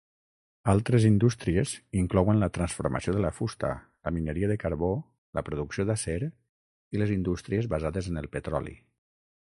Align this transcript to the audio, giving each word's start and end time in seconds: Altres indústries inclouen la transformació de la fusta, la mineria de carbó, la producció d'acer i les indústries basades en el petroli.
Altres 0.71 1.03
indústries 1.09 1.73
inclouen 2.01 2.39
la 2.45 2.49
transformació 2.55 3.13
de 3.17 3.21
la 3.27 3.31
fusta, 3.41 3.69
la 4.09 4.13
mineria 4.17 4.49
de 4.55 4.59
carbó, 4.67 4.91
la 5.39 5.45
producció 5.51 5.89
d'acer 5.91 6.19
i 6.25 7.03
les 7.03 7.17
indústries 7.21 7.73
basades 7.77 8.13
en 8.15 8.23
el 8.25 8.35
petroli. 8.39 8.79